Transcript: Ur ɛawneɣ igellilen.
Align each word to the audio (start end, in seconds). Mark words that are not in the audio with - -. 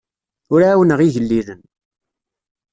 Ur 0.53 0.59
ɛawneɣ 0.69 0.99
igellilen. 1.01 1.61